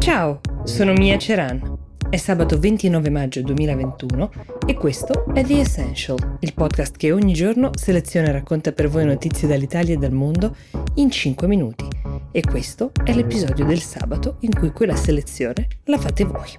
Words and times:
Ciao, 0.00 0.40
sono 0.64 0.94
Mia 0.94 1.18
Ceran. 1.18 1.76
È 2.08 2.16
sabato 2.16 2.58
29 2.58 3.10
maggio 3.10 3.42
2021 3.42 4.30
e 4.66 4.72
questo 4.72 5.26
è 5.34 5.44
The 5.44 5.60
Essential, 5.60 6.38
il 6.40 6.54
podcast 6.54 6.96
che 6.96 7.12
ogni 7.12 7.34
giorno 7.34 7.68
seleziona 7.74 8.28
e 8.28 8.32
racconta 8.32 8.72
per 8.72 8.88
voi 8.88 9.04
notizie 9.04 9.46
dall'Italia 9.46 9.94
e 9.94 9.98
dal 9.98 10.12
mondo 10.12 10.56
in 10.94 11.10
5 11.10 11.46
minuti. 11.46 11.86
E 12.32 12.40
questo 12.40 12.92
è 13.04 13.12
l'episodio 13.12 13.66
del 13.66 13.80
sabato 13.80 14.38
in 14.40 14.54
cui 14.54 14.70
quella 14.70 14.96
selezione 14.96 15.68
la 15.84 15.98
fate 15.98 16.24
voi. 16.24 16.56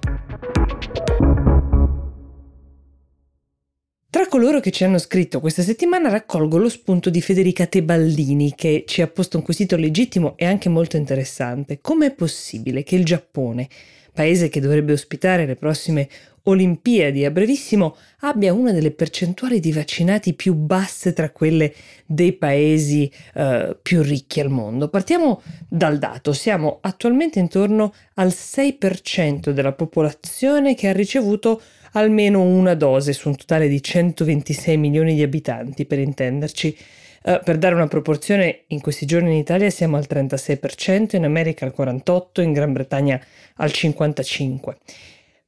Tra 4.12 4.26
coloro 4.26 4.60
che 4.60 4.72
ci 4.72 4.84
hanno 4.84 4.98
scritto 4.98 5.40
questa 5.40 5.62
settimana 5.62 6.10
raccolgo 6.10 6.58
lo 6.58 6.68
spunto 6.68 7.08
di 7.08 7.22
Federica 7.22 7.64
Tebaldini 7.64 8.52
che 8.54 8.84
ci 8.86 9.00
ha 9.00 9.06
posto 9.06 9.38
un 9.38 9.42
quesito 9.42 9.74
legittimo 9.76 10.34
e 10.36 10.44
anche 10.44 10.68
molto 10.68 10.98
interessante. 10.98 11.80
Com'è 11.80 12.12
possibile 12.12 12.82
che 12.82 12.94
il 12.94 13.06
Giappone, 13.06 13.66
paese 14.12 14.50
che 14.50 14.60
dovrebbe 14.60 14.92
ospitare 14.92 15.46
le 15.46 15.56
prossime 15.56 16.10
Olimpiadi 16.42 17.24
a 17.24 17.30
brevissimo, 17.30 17.96
abbia 18.20 18.52
una 18.52 18.72
delle 18.72 18.90
percentuali 18.90 19.60
di 19.60 19.72
vaccinati 19.72 20.34
più 20.34 20.52
basse 20.54 21.14
tra 21.14 21.30
quelle 21.30 21.72
dei 22.04 22.34
paesi 22.34 23.10
eh, 23.32 23.78
più 23.80 24.02
ricchi 24.02 24.40
al 24.40 24.50
mondo. 24.50 24.88
Partiamo 24.88 25.40
dal 25.68 25.98
dato, 25.98 26.34
siamo 26.34 26.78
attualmente 26.82 27.38
intorno 27.38 27.94
al 28.14 28.28
6% 28.28 29.52
della 29.52 29.72
popolazione 29.72 30.74
che 30.74 30.88
ha 30.88 30.92
ricevuto 30.92 31.62
almeno 31.92 32.42
una 32.42 32.74
dose 32.74 33.12
su 33.12 33.28
un 33.28 33.36
totale 33.36 33.68
di 33.68 33.82
126 33.82 34.76
milioni 34.76 35.14
di 35.14 35.22
abitanti, 35.22 35.84
per 35.84 35.98
intenderci. 35.98 36.76
Uh, 37.24 37.38
per 37.44 37.56
dare 37.56 37.76
una 37.76 37.86
proporzione, 37.86 38.64
in 38.68 38.80
questi 38.80 39.06
giorni 39.06 39.30
in 39.30 39.38
Italia 39.38 39.70
siamo 39.70 39.96
al 39.96 40.06
36%, 40.08 41.14
in 41.14 41.24
America 41.24 41.64
al 41.64 41.72
48%, 41.76 42.42
in 42.42 42.52
Gran 42.52 42.72
Bretagna 42.72 43.20
al 43.56 43.70
55%. 43.72 44.74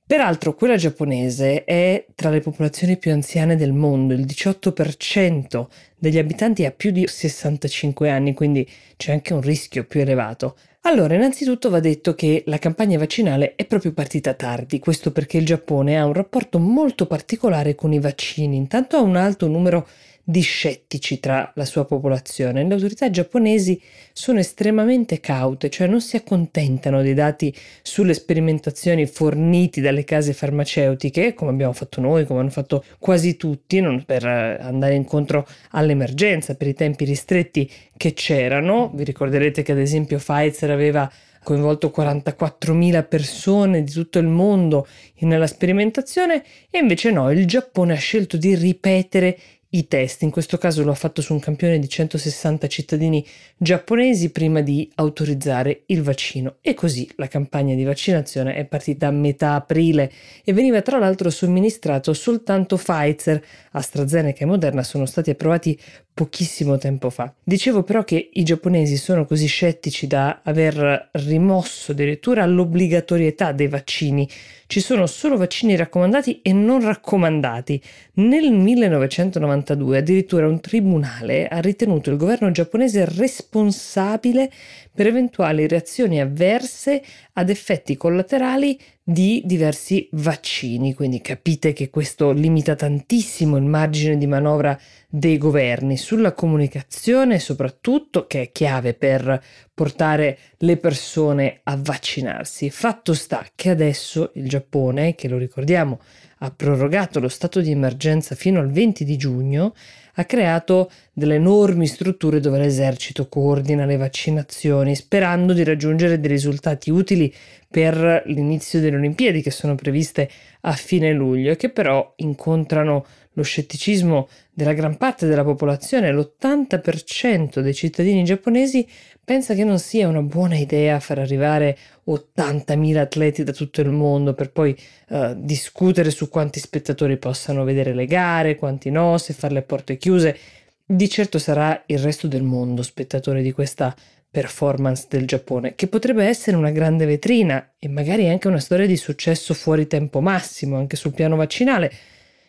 Peraltro 0.06 0.54
quella 0.54 0.76
giapponese 0.76 1.64
è 1.64 2.04
tra 2.14 2.28
le 2.28 2.40
popolazioni 2.40 2.98
più 2.98 3.10
anziane 3.10 3.56
del 3.56 3.72
mondo, 3.72 4.12
il 4.12 4.26
18% 4.26 5.66
degli 5.96 6.18
abitanti 6.18 6.66
ha 6.66 6.70
più 6.70 6.90
di 6.90 7.06
65 7.06 8.10
anni, 8.10 8.34
quindi 8.34 8.68
c'è 8.98 9.12
anche 9.12 9.32
un 9.32 9.40
rischio 9.40 9.84
più 9.84 10.00
elevato. 10.00 10.58
Allora, 10.82 11.14
innanzitutto 11.14 11.70
va 11.70 11.80
detto 11.80 12.14
che 12.14 12.42
la 12.48 12.58
campagna 12.58 12.98
vaccinale 12.98 13.54
è 13.54 13.64
proprio 13.64 13.94
partita 13.94 14.34
tardi, 14.34 14.78
questo 14.78 15.10
perché 15.10 15.38
il 15.38 15.46
Giappone 15.46 15.98
ha 15.98 16.04
un 16.04 16.12
rapporto 16.12 16.58
molto 16.58 17.06
particolare 17.06 17.74
con 17.74 17.94
i 17.94 17.98
vaccini, 17.98 18.56
intanto 18.56 18.98
ha 18.98 19.00
un 19.00 19.16
alto 19.16 19.48
numero 19.48 19.86
di 19.86 20.13
scettici 20.40 21.20
tra 21.20 21.52
la 21.54 21.64
sua 21.64 21.84
popolazione. 21.84 22.64
Le 22.64 22.72
autorità 22.72 23.10
giapponesi 23.10 23.80
sono 24.12 24.38
estremamente 24.38 25.20
caute, 25.20 25.68
cioè 25.68 25.86
non 25.86 26.00
si 26.00 26.16
accontentano 26.16 27.02
dei 27.02 27.14
dati 27.14 27.54
sulle 27.82 28.14
sperimentazioni 28.14 29.06
forniti 29.06 29.80
dalle 29.80 30.04
case 30.04 30.32
farmaceutiche, 30.32 31.34
come 31.34 31.50
abbiamo 31.50 31.72
fatto 31.72 32.00
noi, 32.00 32.24
come 32.24 32.40
hanno 32.40 32.50
fatto 32.50 32.84
quasi 32.98 33.36
tutti, 33.36 33.82
per 34.06 34.24
eh, 34.24 34.58
andare 34.60 34.94
incontro 34.94 35.46
all'emergenza, 35.70 36.54
per 36.54 36.68
i 36.68 36.74
tempi 36.74 37.04
ristretti 37.04 37.70
che 37.96 38.14
c'erano. 38.14 38.90
Vi 38.94 39.04
ricorderete 39.04 39.62
che 39.62 39.72
ad 39.72 39.78
esempio 39.78 40.18
Pfizer 40.18 40.70
aveva 40.70 41.10
coinvolto 41.42 41.92
44.000 41.94 43.06
persone 43.06 43.84
di 43.84 43.92
tutto 43.92 44.18
il 44.18 44.26
mondo 44.26 44.86
nella 45.20 45.46
sperimentazione 45.46 46.42
e 46.70 46.78
invece 46.78 47.10
no, 47.10 47.30
il 47.30 47.46
Giappone 47.46 47.92
ha 47.92 47.96
scelto 47.96 48.36
di 48.36 48.54
ripetere 48.54 49.38
i 49.74 49.88
test, 49.88 50.22
in 50.22 50.30
questo 50.30 50.56
caso 50.56 50.84
lo 50.84 50.92
ha 50.92 50.94
fatto 50.94 51.20
su 51.20 51.32
un 51.32 51.40
campione 51.40 51.78
di 51.78 51.88
160 51.88 52.68
cittadini 52.68 53.26
giapponesi 53.56 54.30
prima 54.30 54.60
di 54.60 54.88
autorizzare 54.94 55.82
il 55.86 56.02
vaccino. 56.02 56.56
E 56.60 56.74
così 56.74 57.10
la 57.16 57.26
campagna 57.26 57.74
di 57.74 57.82
vaccinazione 57.82 58.54
è 58.54 58.64
partita 58.66 59.08
a 59.08 59.10
metà 59.10 59.54
aprile 59.54 60.12
e 60.44 60.52
veniva 60.52 60.80
tra 60.80 60.98
l'altro 60.98 61.28
somministrato 61.28 62.12
soltanto 62.14 62.76
Pfizer, 62.76 63.42
AstraZeneca 63.72 64.44
e 64.44 64.46
Moderna 64.46 64.84
sono 64.84 65.06
stati 65.06 65.30
approvati 65.30 65.78
pochissimo 66.14 66.78
tempo 66.78 67.10
fa. 67.10 67.34
Dicevo 67.42 67.82
però 67.82 68.04
che 68.04 68.30
i 68.32 68.44
giapponesi 68.44 68.96
sono 68.96 69.26
così 69.26 69.46
scettici 69.46 70.06
da 70.06 70.42
aver 70.44 71.10
rimosso 71.12 71.90
addirittura 71.90 72.46
l'obbligatorietà 72.46 73.50
dei 73.50 73.66
vaccini. 73.66 74.28
Ci 74.66 74.80
sono 74.80 75.06
solo 75.06 75.36
vaccini 75.36 75.74
raccomandati 75.74 76.40
e 76.40 76.52
non 76.52 76.80
raccomandati. 76.80 77.82
Nel 78.14 78.52
1992 78.52 79.98
addirittura 79.98 80.46
un 80.46 80.60
tribunale 80.60 81.48
ha 81.48 81.60
ritenuto 81.60 82.10
il 82.10 82.16
governo 82.16 82.50
giapponese 82.52 83.04
responsabile 83.04 84.50
per 84.94 85.08
eventuali 85.08 85.66
reazioni 85.66 86.20
avverse 86.20 87.02
ad 87.34 87.50
effetti 87.50 87.96
collaterali 87.96 88.78
di 89.02 89.42
diversi 89.44 90.08
vaccini, 90.12 90.94
quindi 90.94 91.20
capite 91.20 91.72
che 91.72 91.90
questo 91.90 92.32
limita 92.32 92.74
tantissimo 92.74 93.56
il 93.56 93.64
margine 93.64 94.16
di 94.16 94.26
manovra 94.26 94.78
dei 95.08 95.36
governi 95.36 95.96
sulla 95.96 96.32
comunicazione 96.32 97.38
soprattutto 97.38 98.26
che 98.26 98.42
è 98.42 98.52
chiave 98.52 98.94
per 98.94 99.42
portare 99.74 100.38
le 100.58 100.76
persone 100.76 101.60
a 101.64 101.76
vaccinarsi. 101.76 102.70
Fatto 102.70 103.14
sta 103.14 103.44
che 103.54 103.70
adesso 103.70 104.30
il 104.34 104.48
Giappone, 104.48 105.14
che 105.14 105.28
lo 105.28 105.36
ricordiamo, 105.36 106.00
ha 106.44 106.50
prorogato 106.50 107.20
lo 107.20 107.28
stato 107.28 107.60
di 107.60 107.70
emergenza 107.70 108.34
fino 108.34 108.60
al 108.60 108.70
20 108.70 109.04
di 109.04 109.16
giugno, 109.16 109.74
ha 110.16 110.24
creato 110.26 110.90
delle 111.12 111.36
enormi 111.36 111.86
strutture 111.86 112.38
dove 112.38 112.58
l'esercito 112.58 113.28
coordina 113.28 113.86
le 113.86 113.96
vaccinazioni, 113.96 114.94
sperando 114.94 115.54
di 115.54 115.64
raggiungere 115.64 116.20
dei 116.20 116.30
risultati 116.30 116.90
utili 116.90 117.34
per 117.68 118.22
l'inizio 118.26 118.78
delle 118.78 118.96
Olimpiadi 118.96 119.40
che 119.42 119.50
sono 119.50 119.74
previste 119.74 120.30
a 120.60 120.72
fine 120.72 121.12
luglio 121.12 121.52
e 121.52 121.56
che 121.56 121.70
però 121.70 122.12
incontrano 122.16 123.04
lo 123.32 123.42
scetticismo 123.42 124.28
della 124.52 124.74
gran 124.74 124.96
parte 124.96 125.26
della 125.26 125.42
popolazione, 125.42 126.12
l'80% 126.12 127.58
dei 127.60 127.74
cittadini 127.74 128.22
giapponesi 128.22 128.86
pensa 129.24 129.54
che 129.54 129.64
non 129.64 129.78
sia 129.78 130.06
una 130.06 130.22
buona 130.22 130.56
idea 130.56 131.00
far 131.00 131.18
arrivare 131.18 131.76
80.000 132.06 132.96
atleti 132.96 133.44
da 133.44 133.52
tutto 133.52 133.80
il 133.80 133.90
mondo 133.90 134.34
per 134.34 134.50
poi 134.50 134.76
uh, 135.08 135.34
discutere 135.36 136.10
su 136.10 136.28
quanti 136.28 136.60
spettatori 136.60 137.16
possano 137.16 137.64
vedere 137.64 137.94
le 137.94 138.06
gare, 138.06 138.56
quanti 138.56 138.90
no, 138.90 139.18
se 139.18 139.32
farle 139.32 139.60
a 139.60 139.62
porte 139.62 139.96
chiuse. 139.96 140.36
Di 140.84 141.08
certo 141.08 141.38
sarà 141.38 141.82
il 141.86 141.98
resto 141.98 142.26
del 142.26 142.42
mondo 142.42 142.82
spettatore 142.82 143.40
di 143.40 143.52
questa 143.52 143.94
performance 144.30 145.06
del 145.08 145.26
Giappone, 145.26 145.76
che 145.76 145.86
potrebbe 145.86 146.24
essere 146.24 146.56
una 146.56 146.72
grande 146.72 147.06
vetrina 147.06 147.74
e 147.78 147.88
magari 147.88 148.28
anche 148.28 148.48
una 148.48 148.58
storia 148.58 148.86
di 148.86 148.96
successo 148.96 149.54
fuori 149.54 149.86
tempo 149.86 150.20
massimo, 150.20 150.76
anche 150.76 150.96
sul 150.96 151.14
piano 151.14 151.36
vaccinale, 151.36 151.92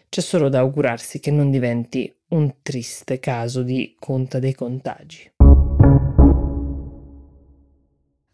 c'è 0.09 0.21
solo 0.21 0.49
da 0.49 0.59
augurarsi 0.59 1.19
che 1.19 1.29
non 1.29 1.51
diventi 1.51 2.11
un 2.29 2.55
triste 2.63 3.19
caso 3.19 3.61
di 3.61 3.95
conta 3.99 4.39
dei 4.39 4.55
contagi. 4.55 5.31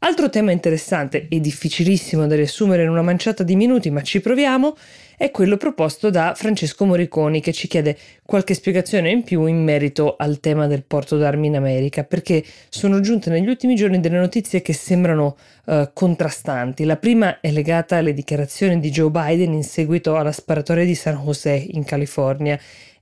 Altro 0.04 0.32
tema 0.32 0.50
interessante 0.50 1.28
e 1.30 1.40
difficilissimo 1.40 2.26
da 2.26 2.34
riassumere 2.34 2.82
in 2.82 2.90
una 2.90 3.04
manciata 3.04 3.44
di 3.44 3.56
minuti, 3.56 3.92
ma 3.92 4.02
ci 4.02 4.20
proviamo, 4.20 4.76
è 5.16 5.30
quello 5.30 5.58
proposto 5.58 6.10
da 6.10 6.34
Francesco 6.36 6.86
Moriconi 6.86 7.40
che 7.40 7.54
ci 7.54 7.68
chiede 7.68 7.96
qualche 8.26 8.56
spiegazione 8.56 9.12
in 9.12 9.22
più 9.22 9.46
in 9.46 9.64
merito 9.64 10.16
al 10.18 10.40
tema 10.40 10.66
del 10.66 10.86
porto 10.86 11.18
d'armi 11.18 11.46
in 11.46 11.56
America, 11.56 12.04
perché 12.04 12.44
sono 12.70 13.00
giunte 13.00 13.30
negli 13.30 13.48
ultimi 13.48 13.76
giorni 13.76 14.00
delle 14.00 14.18
notizie 14.18 14.64
che 14.64 14.74
sembrano 14.74 15.38
uh, 15.66 15.92
contrastanti. 15.94 16.84
La 16.84 16.98
prima 16.98 17.40
è 17.40 17.52
legata 17.52 17.98
alle 17.98 18.16
dichiarazioni 18.16 18.80
di 18.80 18.90
Joe 18.90 19.12
Biden 19.12 19.54
in 19.54 19.64
seguito 19.64 20.16
alla 20.16 20.32
sparatoria 20.32 20.84
di 20.84 20.96
San 20.96 21.22
José 21.24 21.64
in 21.74 21.84
California. 21.84 22.60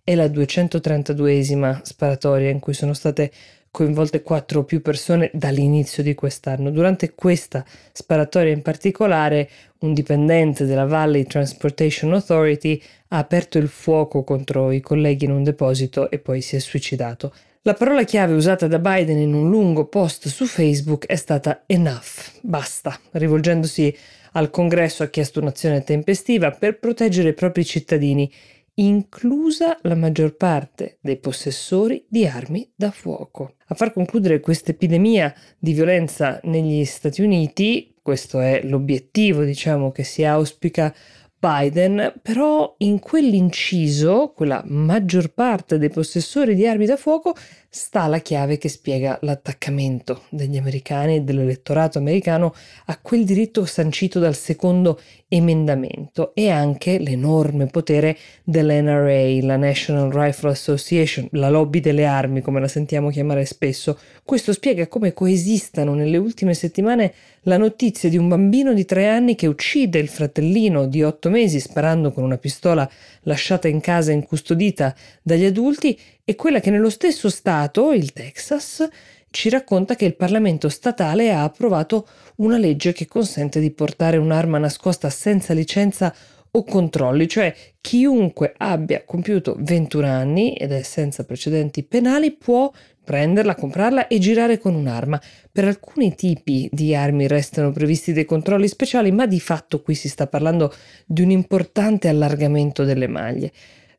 È 0.10 0.16
la 0.16 0.26
232esima 0.26 1.82
sparatoria 1.84 2.50
in 2.50 2.58
cui 2.58 2.74
sono 2.74 2.96
state 2.96 3.30
coinvolte 3.70 4.24
quattro 4.24 4.62
o 4.62 4.64
più 4.64 4.82
persone 4.82 5.30
dall'inizio 5.36 6.02
di 6.02 6.16
quest'anno. 6.16 6.72
Durante 6.72 7.14
questa 7.14 7.64
sparatoria 7.92 8.52
in 8.52 8.64
particolare, 8.64 9.48
un 9.82 9.94
dipendente 9.94 10.66
della 10.66 10.88
Valley 10.88 11.26
Transportation 11.26 12.12
Authority 12.14 12.82
ha 13.10 13.20
aperto 13.20 13.60
il 13.60 13.68
fuoco 13.68 14.24
contro 14.24 14.72
i 14.72 14.80
colleghi 14.80 15.26
in 15.26 15.32
un 15.32 15.44
deposito 15.44 16.10
e 16.10 16.18
poi 16.18 16.42
si 16.42 16.56
è 16.56 16.60
suicidato. 16.60 17.32
La 17.62 17.76
parola 17.76 18.04
chiave 18.04 18.34
usata 18.34 18.66
da 18.66 18.80
Biden 18.80 19.20
in 19.20 19.36
un 19.36 19.48
lungo 19.48 19.86
post 19.86 20.28
su 20.28 20.48
Facebook 20.48 21.06
è 21.06 21.18
stata 21.18 21.66
enough, 21.68 22.32
basta, 22.42 23.00
rivolgendosi 23.12 23.96
al 24.32 24.50
Congresso 24.50 25.04
ha 25.04 25.08
chiesto 25.08 25.40
un'azione 25.40 25.84
tempestiva 25.84 26.50
per 26.50 26.80
proteggere 26.80 27.30
i 27.30 27.34
propri 27.34 27.64
cittadini 27.64 28.32
inclusa 28.80 29.78
la 29.82 29.96
maggior 29.96 30.36
parte 30.36 30.98
dei 31.02 31.18
possessori 31.18 32.06
di 32.08 32.26
armi 32.26 32.72
da 32.76 32.92
fuoco. 32.92 33.56
A 33.68 33.76
far 33.76 33.92
concludere 33.92 34.40
questa 34.40 34.72
epidemia 34.72 35.34
di 35.58 35.74
violenza 35.74 36.40
negli 36.44 36.86
Stati 36.86 37.22
Uniti, 37.22 37.96
questo 38.02 38.40
è 38.40 38.62
l'obiettivo 38.64 39.44
diciamo 39.44 39.92
che 39.92 40.04
si 40.04 40.24
auspica 40.24 40.94
Biden, 41.40 42.16
però 42.22 42.76
in 42.80 43.00
quell'inciso, 43.00 44.34
quella 44.36 44.62
maggior 44.66 45.32
parte 45.32 45.78
dei 45.78 45.90
possessori 45.90 46.54
di 46.54 46.68
armi 46.68 46.86
da 46.86 46.98
fuoco, 46.98 47.34
sta 47.72 48.08
la 48.08 48.18
chiave 48.18 48.58
che 48.58 48.68
spiega 48.68 49.20
l'attaccamento 49.22 50.24
degli 50.30 50.58
americani 50.58 51.16
e 51.16 51.22
dell'elettorato 51.22 52.00
americano 52.00 52.54
a 52.86 52.98
quel 53.00 53.24
diritto 53.24 53.64
sancito 53.66 54.20
dal 54.20 54.36
secondo 54.36 55.00
emendamento 55.28 56.34
e 56.34 56.50
anche 56.50 56.98
l'enorme 56.98 57.68
potere 57.68 58.18
dell'NRA, 58.44 59.46
la 59.46 59.56
National 59.56 60.12
Rifle 60.12 60.50
Association, 60.50 61.28
la 61.34 61.50
lobby 61.50 61.80
delle 61.80 62.06
armi 62.06 62.42
come 62.42 62.60
la 62.60 62.68
sentiamo 62.68 63.12
chiamare 63.12 63.46
spesso. 63.46 64.00
Questo 64.26 64.52
spiega 64.52 64.88
come 64.88 65.14
coesistano 65.14 65.94
nelle 65.94 66.18
ultime 66.18 66.56
settimane 66.56 67.14
la 67.44 67.58
notizia 67.58 68.10
di 68.10 68.18
un 68.18 68.28
bambino 68.28 68.74
di 68.74 68.84
tre 68.84 69.08
anni 69.08 69.36
che 69.36 69.48
uccide 69.48 70.00
il 70.00 70.10
fratellino 70.10 70.88
di 70.88 71.04
otto 71.04 71.29
mesi 71.30 71.60
sparando 71.60 72.12
con 72.12 72.24
una 72.24 72.38
pistola 72.38 72.90
lasciata 73.22 73.68
in 73.68 73.80
casa 73.80 74.12
incustodita 74.12 74.96
dagli 75.22 75.46
adulti 75.46 76.00
e 76.24 76.36
quella 76.36 76.60
che 76.60 76.70
nello 76.70 76.90
stesso 76.90 77.30
Stato, 77.30 77.94
il 77.94 78.12
Texas, 78.14 78.88
ci 79.32 79.50
racconta 79.50 79.96
che 79.96 80.06
il 80.06 80.16
Parlamento 80.16 80.70
statale 80.70 81.32
ha 81.32 81.44
approvato 81.44 82.08
una 82.38 82.58
legge 82.58 82.94
che 82.94 83.08
consente 83.08 83.60
di 83.60 83.72
portare 83.72 84.18
un'arma 84.18 84.58
nascosta 84.58 85.10
senza 85.10 85.54
licenza 85.54 86.14
o 86.52 86.64
controlli, 86.64 87.28
cioè 87.28 87.56
chiunque 87.80 88.54
abbia 88.58 89.04
compiuto 89.06 89.56
21 89.60 90.06
anni 90.08 90.56
ed 90.56 90.72
è 90.72 90.82
senza 90.82 91.24
precedenti 91.24 91.84
penali 91.84 92.32
può 92.32 92.72
prenderla, 93.10 93.56
comprarla 93.56 94.06
e 94.06 94.20
girare 94.20 94.60
con 94.60 94.76
un'arma. 94.76 95.20
Per 95.52 95.66
alcuni 95.66 96.14
tipi 96.14 96.70
di 96.72 96.94
armi 96.94 97.26
restano 97.26 97.72
previsti 97.72 98.14
dei 98.14 98.24
controlli 98.24 98.68
speciali, 98.68 99.12
ma 99.12 99.26
di 99.26 99.40
fatto 99.40 99.82
qui 99.82 99.96
si 99.96 100.08
sta 100.08 100.28
parlando 100.28 100.72
di 101.08 101.24
un 101.24 101.32
importante 101.32 102.08
allargamento 102.08 102.84
delle 102.84 103.08
maglie. 103.08 103.52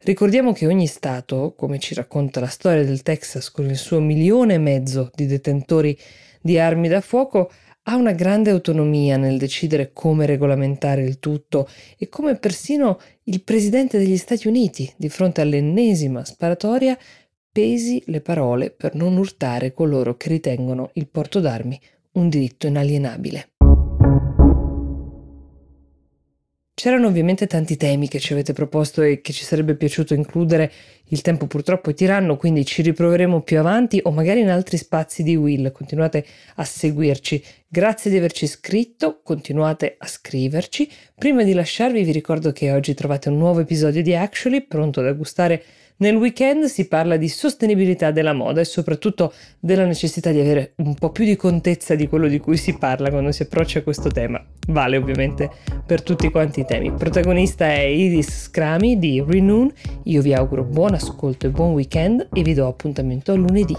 Ricordiamo 0.02 0.52
che 0.52 0.68
ogni 0.68 0.86
Stato, 0.86 1.54
come 1.56 1.80
ci 1.80 1.92
racconta 1.94 2.38
la 2.38 2.46
storia 2.46 2.84
del 2.84 3.02
Texas 3.02 3.50
con 3.50 3.68
il 3.68 3.76
suo 3.76 3.98
milione 3.98 4.54
e 4.54 4.58
mezzo 4.58 5.10
di 5.12 5.26
detentori 5.26 5.98
di 6.40 6.60
armi 6.60 6.86
da 6.86 7.00
fuoco, 7.00 7.50
ha 7.84 7.96
una 7.96 8.12
grande 8.12 8.50
autonomia 8.50 9.16
nel 9.16 9.38
decidere 9.38 9.90
come 9.92 10.24
regolamentare 10.24 11.02
il 11.02 11.18
tutto 11.18 11.68
e 11.98 12.08
come 12.08 12.36
persino 12.36 13.00
il 13.24 13.42
Presidente 13.42 13.98
degli 13.98 14.16
Stati 14.16 14.46
Uniti, 14.46 14.92
di 14.96 15.08
fronte 15.08 15.40
all'ennesima 15.40 16.24
sparatoria, 16.24 16.96
pesi 17.52 18.02
le 18.06 18.20
parole 18.20 18.70
per 18.70 18.94
non 18.94 19.16
urtare 19.16 19.72
coloro 19.72 20.16
che 20.16 20.28
ritengono 20.28 20.90
il 20.94 21.08
porto 21.08 21.40
d'armi 21.40 21.80
un 22.12 22.28
diritto 22.28 22.66
inalienabile. 22.66 23.50
C'erano 26.74 27.08
ovviamente 27.08 27.46
tanti 27.46 27.76
temi 27.76 28.08
che 28.08 28.18
ci 28.18 28.32
avete 28.32 28.54
proposto 28.54 29.02
e 29.02 29.20
che 29.20 29.32
ci 29.32 29.44
sarebbe 29.44 29.74
piaciuto 29.76 30.14
includere. 30.14 30.72
Il 31.12 31.22
tempo 31.22 31.46
purtroppo 31.46 31.90
è 31.90 31.94
tiranno, 31.94 32.36
quindi 32.36 32.64
ci 32.64 32.82
riproveremo 32.82 33.42
più 33.42 33.58
avanti 33.58 34.00
o 34.04 34.12
magari 34.12 34.40
in 34.40 34.48
altri 34.48 34.76
spazi 34.76 35.24
di 35.24 35.34
Will. 35.34 35.72
Continuate 35.72 36.24
a 36.56 36.64
seguirci. 36.64 37.42
Grazie 37.66 38.12
di 38.12 38.16
averci 38.16 38.46
scritto, 38.46 39.20
continuate 39.22 39.96
a 39.98 40.06
scriverci. 40.06 40.88
Prima 41.16 41.42
di 41.42 41.52
lasciarvi 41.52 42.04
vi 42.04 42.12
ricordo 42.12 42.52
che 42.52 42.70
oggi 42.70 42.94
trovate 42.94 43.28
un 43.28 43.38
nuovo 43.38 43.60
episodio 43.60 44.02
di 44.02 44.14
Actually 44.14 44.62
pronto 44.62 45.02
da 45.02 45.12
gustare 45.12 45.62
nel 46.00 46.16
weekend 46.16 46.64
si 46.64 46.88
parla 46.88 47.18
di 47.18 47.28
sostenibilità 47.28 48.10
della 48.10 48.32
moda 48.32 48.62
e 48.62 48.64
soprattutto 48.64 49.34
della 49.58 49.84
necessità 49.84 50.30
di 50.30 50.40
avere 50.40 50.72
un 50.76 50.94
po' 50.94 51.10
più 51.10 51.26
di 51.26 51.36
contezza 51.36 51.94
di 51.94 52.08
quello 52.08 52.26
di 52.26 52.38
cui 52.38 52.56
si 52.56 52.78
parla 52.78 53.10
quando 53.10 53.32
si 53.32 53.42
approccia 53.42 53.80
a 53.80 53.82
questo 53.82 54.08
tema. 54.08 54.42
Vale 54.68 54.96
ovviamente 54.96 55.50
per 55.84 56.02
tutti 56.02 56.30
quanti 56.30 56.60
i 56.60 56.64
temi. 56.64 56.90
protagonista 56.92 57.66
è 57.66 57.80
Iris 57.80 58.44
Scrami 58.44 58.98
di 58.98 59.22
Renoon. 59.26 59.70
Io 60.04 60.22
vi 60.22 60.32
auguro 60.32 60.64
buon 60.64 60.94
ascolto 61.00 61.46
e 61.46 61.50
buon 61.50 61.72
weekend 61.72 62.28
e 62.32 62.42
vi 62.42 62.52
do 62.52 62.66
appuntamento 62.66 63.32
a 63.32 63.34
lunedì. 63.34 63.76